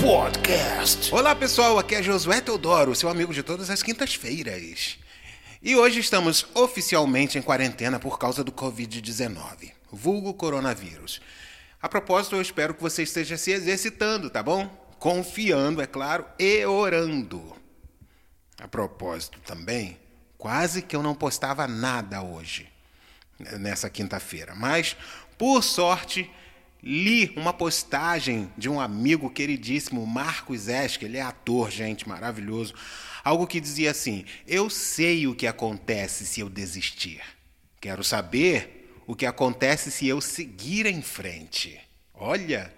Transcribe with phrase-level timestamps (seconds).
[0.00, 1.12] Podcast.
[1.12, 4.98] Olá pessoal, aqui é Josué Teodoro, seu amigo de todas as quintas-feiras.
[5.62, 11.20] E hoje estamos oficialmente em quarentena por causa do Covid-19, vulgo coronavírus.
[11.82, 14.66] A propósito, eu espero que você esteja se exercitando, tá bom?
[14.98, 17.54] Confiando, é claro, e orando.
[18.58, 19.98] A propósito também,
[20.38, 22.66] quase que eu não postava nada hoje,
[23.38, 24.54] nessa quinta-feira.
[24.54, 24.96] Mas,
[25.36, 26.30] por sorte,
[26.82, 32.74] li uma postagem de um amigo queridíssimo, Marcos Esque, ele é ator, gente, maravilhoso.
[33.22, 37.20] Algo que dizia assim: Eu sei o que acontece se eu desistir.
[37.80, 41.80] Quero saber o que acontece se eu seguir em frente.
[42.14, 42.72] Olha,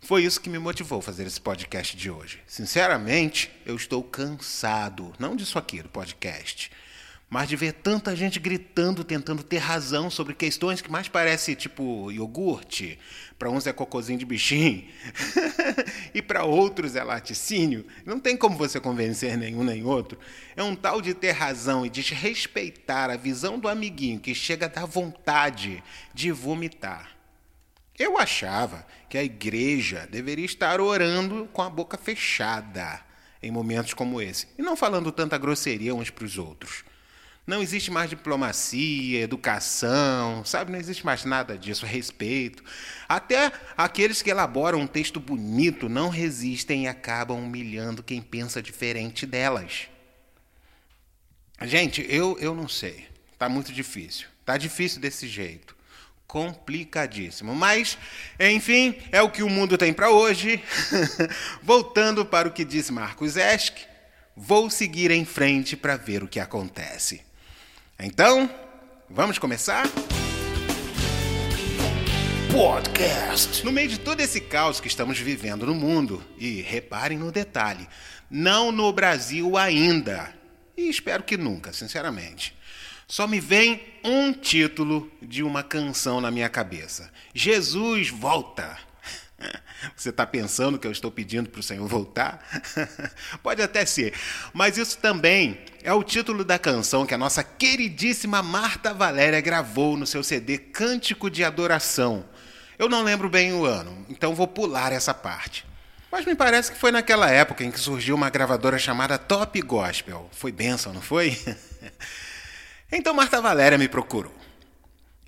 [0.00, 2.40] foi isso que me motivou a fazer esse podcast de hoje.
[2.46, 6.70] Sinceramente, eu estou cansado, não disso aqui, do podcast,
[7.32, 12.12] mas de ver tanta gente gritando, tentando ter razão sobre questões que mais parecem tipo
[12.12, 12.98] iogurte,
[13.38, 14.86] para uns é cocôzinho de bichinho,
[16.12, 17.86] e para outros é laticínio.
[18.04, 20.18] Não tem como você convencer nenhum nem outro.
[20.54, 24.66] É um tal de ter razão e de respeitar a visão do amiguinho que chega
[24.66, 27.16] a dar vontade de vomitar.
[27.98, 33.00] Eu achava que a igreja deveria estar orando com a boca fechada
[33.42, 36.91] em momentos como esse, e não falando tanta grosseria uns para os outros.
[37.44, 40.70] Não existe mais diplomacia, educação, sabe?
[40.70, 42.62] Não existe mais nada disso, respeito.
[43.08, 49.26] Até aqueles que elaboram um texto bonito não resistem e acabam humilhando quem pensa diferente
[49.26, 49.88] delas.
[51.62, 53.08] Gente, eu, eu não sei.
[53.32, 54.28] Está muito difícil.
[54.40, 55.76] Está difícil desse jeito.
[56.28, 57.56] Complicadíssimo.
[57.56, 57.98] Mas,
[58.38, 60.62] enfim, é o que o mundo tem para hoje.
[61.60, 63.84] Voltando para o que diz Marcos Esque,
[64.36, 67.31] vou seguir em frente para ver o que acontece.
[68.04, 68.50] Então,
[69.08, 69.86] vamos começar?
[72.52, 73.64] Podcast.
[73.64, 77.86] No meio de todo esse caos que estamos vivendo no mundo, e reparem no detalhe,
[78.28, 80.34] não no Brasil ainda,
[80.76, 82.52] e espero que nunca, sinceramente.
[83.06, 88.76] Só me vem um título de uma canção na minha cabeça: Jesus volta.
[89.96, 92.42] Você está pensando que eu estou pedindo para o Senhor voltar?
[93.42, 94.14] Pode até ser,
[94.52, 99.96] mas isso também é o título da canção que a nossa queridíssima Marta Valéria gravou
[99.96, 102.24] no seu CD Cântico de Adoração.
[102.78, 105.64] Eu não lembro bem o ano, então vou pular essa parte.
[106.10, 110.28] Mas me parece que foi naquela época em que surgiu uma gravadora chamada Top Gospel.
[110.30, 111.38] Foi benção, não foi?
[112.92, 114.34] então Marta Valéria me procurou.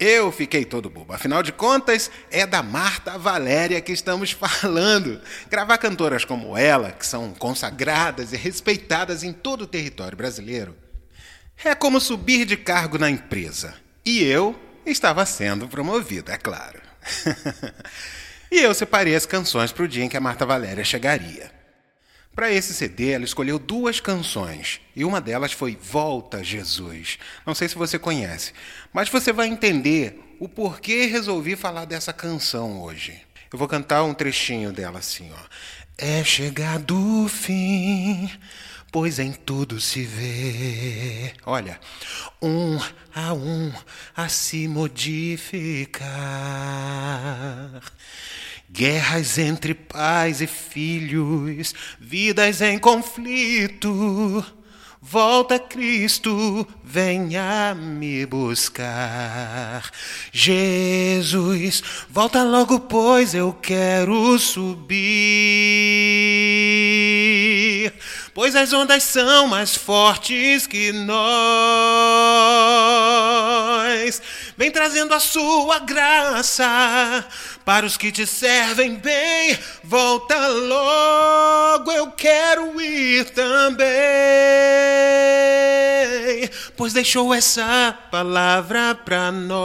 [0.00, 1.12] Eu fiquei todo bobo.
[1.12, 5.20] Afinal de contas, é da Marta Valéria que estamos falando.
[5.50, 10.74] Gravar cantoras como ela, que são consagradas e respeitadas em todo o território brasileiro,
[11.62, 13.74] é como subir de cargo na empresa.
[14.02, 16.80] E eu estava sendo promovido, é claro.
[18.50, 21.59] e eu separei as canções para o dia em que a Marta Valéria chegaria.
[22.40, 27.18] Para esse CD, ela escolheu duas canções e uma delas foi Volta Jesus.
[27.44, 28.54] Não sei se você conhece,
[28.94, 33.20] mas você vai entender o porquê resolvi falar dessa canção hoje.
[33.52, 35.38] Eu vou cantar um trechinho dela assim, ó.
[35.98, 38.30] É chegado o fim,
[38.90, 41.34] pois em tudo se vê.
[41.44, 41.78] Olha,
[42.40, 42.78] um
[43.14, 43.70] a um
[44.16, 46.00] a se modificar.
[48.72, 54.44] Guerras entre pais e filhos, vidas em conflito.
[55.02, 59.90] Volta Cristo, venha me buscar.
[60.30, 65.00] Jesus, volta logo, pois eu quero subir.
[68.32, 71.10] Pois as ondas são mais fortes que nós.
[74.60, 77.24] Vem trazendo a sua graça
[77.64, 79.58] para os que te servem bem.
[79.82, 83.88] Volta logo, eu quero ir também.
[86.80, 89.60] Pois deixou essa palavra para nós.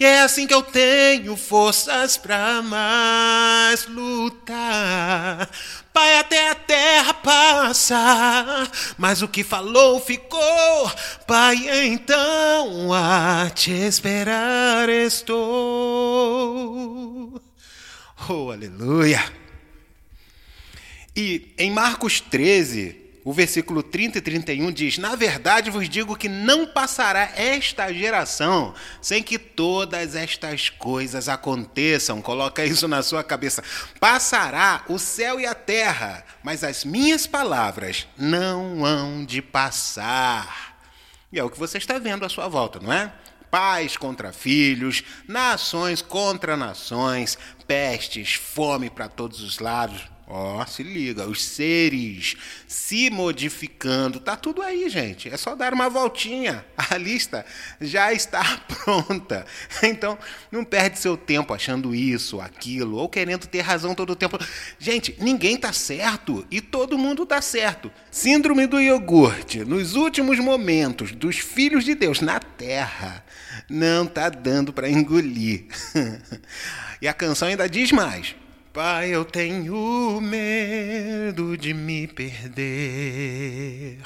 [0.00, 5.48] E é assim que eu tenho forças para mais lutar.
[5.92, 8.68] Pai, até a terra passa,
[8.98, 10.90] mas o que falou ficou.
[11.24, 11.54] Pai,
[11.86, 15.40] então a te esperar estou.
[18.28, 19.22] Oh, aleluia!
[21.14, 26.28] E em Marcos 13, o versículo 30 e 31 diz: Na verdade vos digo que
[26.28, 32.20] não passará esta geração sem que todas estas coisas aconteçam.
[32.20, 33.64] Coloca isso na sua cabeça.
[33.98, 40.74] Passará o céu e a terra, mas as minhas palavras não hão de passar.
[41.32, 43.10] E é o que você está vendo à sua volta, não é?
[43.50, 47.38] pais contra filhos, nações contra nações,
[47.68, 50.13] pestes, fome para todos os lados.
[50.26, 52.34] Ó, oh, se liga, os seres
[52.66, 55.28] se modificando, tá tudo aí, gente.
[55.28, 56.64] É só dar uma voltinha.
[56.90, 57.44] A lista
[57.78, 59.44] já está pronta.
[59.82, 60.18] Então,
[60.50, 64.38] não perde seu tempo achando isso, aquilo, ou querendo ter razão todo o tempo.
[64.78, 67.92] Gente, ninguém tá certo e todo mundo tá certo.
[68.10, 73.22] Síndrome do iogurte, nos últimos momentos dos filhos de Deus na terra,
[73.68, 75.66] não tá dando para engolir.
[77.02, 78.34] e a canção ainda diz mais.
[78.74, 84.00] Pai, eu tenho medo de me perder.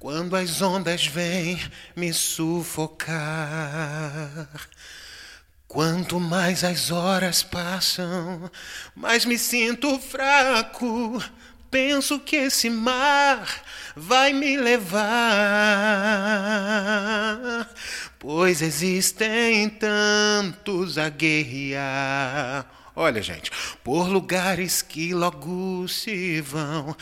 [0.00, 1.62] Quando as ondas vêm
[1.94, 3.14] me sufocar.
[5.68, 8.50] Quanto mais as horas passam,
[8.96, 11.22] mais me sinto fraco.
[11.70, 13.46] Penso que esse mar
[13.94, 15.04] vai me levar,
[18.18, 23.50] pois existem tantos a guerrear Olha, gente,
[23.82, 26.96] por lugares que logo se vão,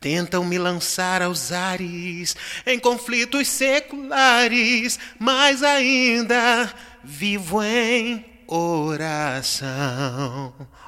[0.00, 2.34] tentam me lançar aos ares
[2.66, 9.74] em conflitos seculares, mas ainda vivo em oração.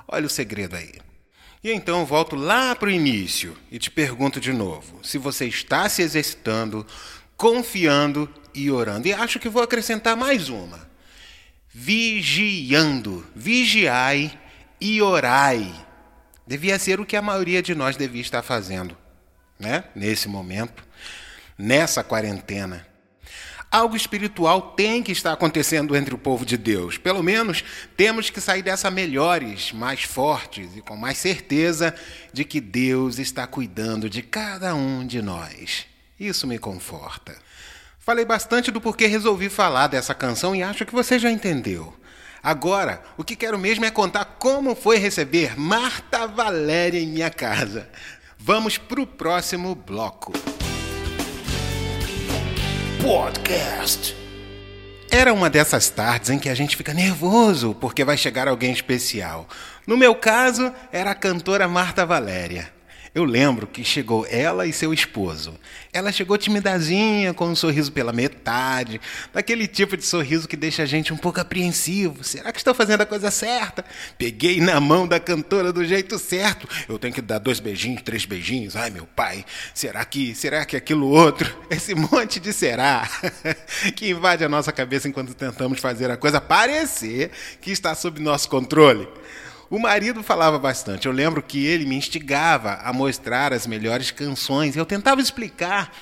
[0.09, 0.93] Olha o segredo aí.
[1.63, 5.89] E então volto lá para o início e te pergunto de novo: se você está
[5.89, 6.87] se exercitando,
[7.37, 9.09] confiando e orando.
[9.09, 10.89] E acho que vou acrescentar mais uma:
[11.69, 13.27] vigiando.
[13.35, 14.39] Vigiai
[14.81, 15.73] e orai.
[16.47, 18.97] Devia ser o que a maioria de nós devia estar fazendo,
[19.59, 19.85] né?
[19.95, 20.85] Nesse momento,
[21.59, 22.87] nessa quarentena.
[23.71, 26.97] Algo espiritual tem que estar acontecendo entre o povo de Deus.
[26.97, 27.65] Pelo menos
[27.97, 31.95] temos que sair dessa melhores, mais fortes e com mais certeza
[32.33, 35.85] de que Deus está cuidando de cada um de nós.
[36.19, 37.37] Isso me conforta.
[37.99, 41.93] Falei bastante do porquê resolvi falar dessa canção e acho que você já entendeu.
[42.43, 47.89] Agora, o que quero mesmo é contar como foi receber Marta Valéria em minha casa.
[48.39, 50.33] Vamos para o próximo bloco.
[53.03, 54.17] Podcast.
[55.11, 59.49] Era uma dessas tardes em que a gente fica nervoso porque vai chegar alguém especial.
[59.87, 62.76] No meu caso, era a cantora Marta Valéria.
[63.17, 65.59] Eu lembro que chegou ela e seu esposo.
[65.91, 69.01] Ela chegou timidazinha, com um sorriso pela metade,
[69.33, 72.23] daquele tipo de sorriso que deixa a gente um pouco apreensivo.
[72.23, 73.87] Será que estou fazendo a coisa certa?
[74.19, 76.69] Peguei na mão da cantora do jeito certo.
[76.87, 78.77] Eu tenho que dar dois beijinhos, três beijinhos.
[78.77, 81.51] Ai, meu pai, será que, será que aquilo outro?
[81.71, 83.09] Esse monte de será
[83.97, 87.31] que invade a nossa cabeça enquanto tentamos fazer a coisa parecer
[87.63, 89.09] que está sob nosso controle.
[89.69, 91.07] O marido falava bastante.
[91.07, 94.77] Eu lembro que ele me instigava a mostrar as melhores canções.
[94.77, 95.93] Eu tentava explicar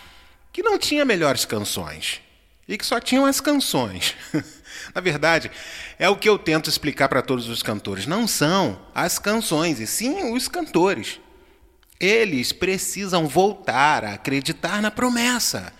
[0.52, 2.20] que não tinha melhores canções
[2.68, 4.14] e que só tinham as canções.
[4.94, 5.50] Na verdade,
[5.98, 8.06] é o que eu tento explicar para todos os cantores.
[8.06, 11.20] Não são as canções, e sim os cantores.
[11.98, 15.72] Eles precisam voltar a acreditar na promessa,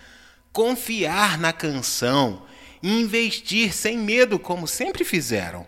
[0.51, 2.43] confiar na canção,
[2.81, 5.67] investir sem medo, como sempre fizeram.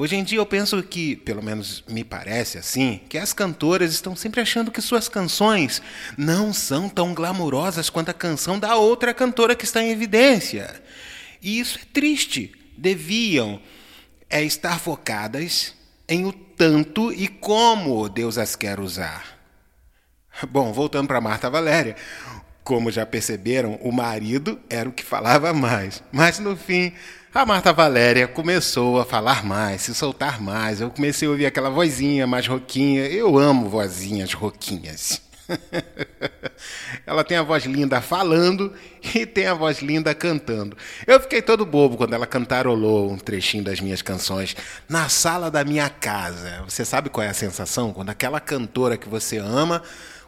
[0.00, 4.16] Hoje em dia eu penso que, pelo menos me parece assim, que as cantoras estão
[4.16, 5.82] sempre achando que suas canções
[6.16, 10.82] não são tão glamurosas quanto a canção da outra cantora que está em evidência.
[11.42, 12.50] E isso é triste.
[12.78, 13.60] Deviam
[14.30, 15.74] é estar focadas
[16.08, 19.38] em o tanto e como Deus as quer usar.
[20.48, 21.94] Bom, voltando para Marta Valéria,
[22.64, 26.90] como já perceberam, o marido era o que falava mais, mas no fim
[27.32, 30.80] a Marta Valéria começou a falar mais, se soltar mais.
[30.80, 33.06] Eu comecei a ouvir aquela vozinha mais roquinha.
[33.06, 35.22] Eu amo vozinhas roquinhas.
[37.06, 38.72] ela tem a voz linda falando
[39.14, 40.76] e tem a voz linda cantando.
[41.06, 44.56] Eu fiquei todo bobo quando ela cantarolou um trechinho das minhas canções
[44.88, 46.62] na sala da minha casa.
[46.68, 47.92] Você sabe qual é a sensação?
[47.92, 49.82] Quando aquela cantora que você ama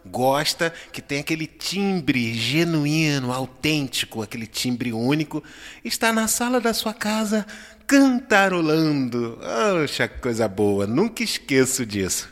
[0.06, 5.42] gosta, que tem aquele timbre genuíno, autêntico, aquele timbre único,
[5.84, 7.46] está na sala da sua casa
[7.86, 9.38] cantarolando.
[9.40, 12.28] Poxa, coisa boa, nunca esqueço disso.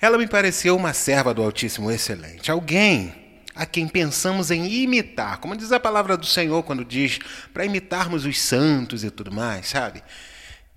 [0.00, 3.14] Ela me pareceu uma serva do Altíssimo excelente, alguém
[3.54, 7.20] a quem pensamos em imitar, como diz a palavra do Senhor quando diz
[7.52, 10.02] para imitarmos os santos e tudo mais, sabe?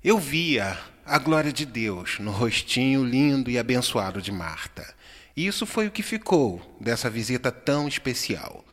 [0.03, 4.85] Eu via a glória de Deus no rostinho lindo e abençoado de Marta.
[5.37, 8.65] Isso foi o que ficou dessa visita tão especial.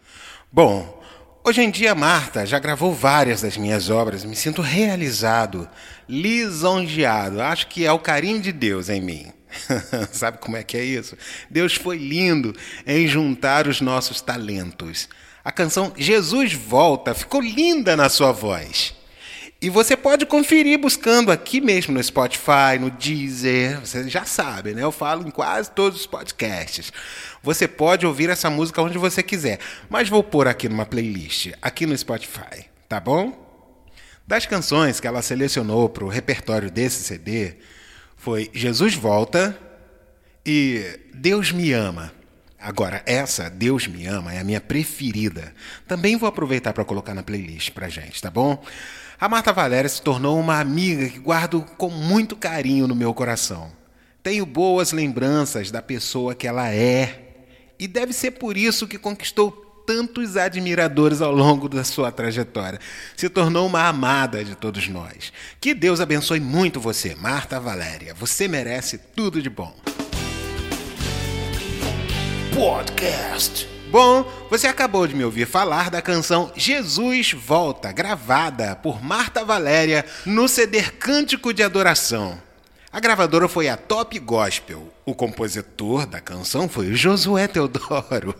[0.50, 1.04] Bom,
[1.44, 5.68] hoje em dia Marta já gravou várias das minhas obras, me sinto realizado,
[6.08, 7.42] lisonjeado.
[7.42, 9.30] Acho que é o carinho de Deus em mim.
[10.10, 11.18] Sabe como é que é isso?
[11.50, 12.56] Deus foi lindo
[12.86, 15.06] em juntar os nossos talentos.
[15.44, 18.94] A canção Jesus Volta ficou linda na sua voz.
[19.64, 24.82] E você pode conferir buscando aqui mesmo no Spotify, no Deezer, você já sabe, né?
[24.82, 26.92] Eu falo em quase todos os podcasts.
[27.42, 31.86] Você pode ouvir essa música onde você quiser, mas vou pôr aqui numa playlist, aqui
[31.86, 33.72] no Spotify, tá bom?
[34.26, 37.54] Das canções que ela selecionou para o repertório desse CD
[38.18, 39.58] foi Jesus Volta
[40.44, 42.12] e Deus Me Ama.
[42.64, 45.52] Agora, essa, Deus Me Ama, é a minha preferida.
[45.86, 48.64] Também vou aproveitar para colocar na playlist pra gente, tá bom?
[49.20, 53.70] A Marta Valéria se tornou uma amiga que guardo com muito carinho no meu coração.
[54.22, 57.34] Tenho boas lembranças da pessoa que ela é.
[57.78, 59.50] E deve ser por isso que conquistou
[59.86, 62.80] tantos admiradores ao longo da sua trajetória.
[63.14, 65.34] Se tornou uma amada de todos nós.
[65.60, 68.14] Que Deus abençoe muito você, Marta Valéria.
[68.14, 69.93] Você merece tudo de bom.
[72.54, 73.68] Podcast.
[73.90, 80.04] Bom, você acabou de me ouvir falar da canção Jesus Volta, gravada por Marta Valéria
[80.24, 82.40] no CD Cântico de Adoração.
[82.92, 84.88] A gravadora foi a Top Gospel.
[85.04, 88.36] O compositor da canção foi o Josué Teodoro.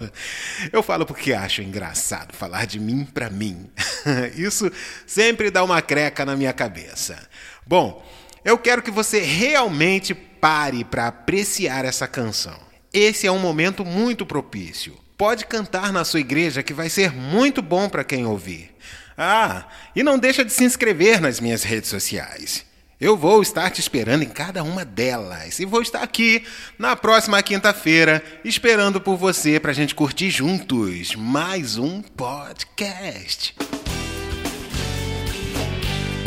[0.73, 3.69] Eu falo porque acho engraçado falar de mim para mim.
[4.39, 4.71] Isso
[5.05, 7.19] sempre dá uma creca na minha cabeça.
[7.67, 8.07] Bom,
[8.45, 12.74] eu quero que você realmente pare para apreciar essa canção.
[12.95, 14.97] Esse é um momento muito propício.
[15.19, 18.71] Pode cantar na sua igreja que vai ser muito bom para quem ouvir.
[19.19, 22.65] Ah, e não deixa de se inscrever nas minhas redes sociais.
[23.01, 26.45] Eu vou estar te esperando em cada uma delas e vou estar aqui
[26.79, 33.57] na próxima quinta-feira esperando por você para a gente curtir juntos mais um podcast.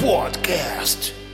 [0.02, 1.27] Podcast.